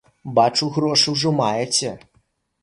[0.37, 1.93] Бачу, грошы ўжо маеце.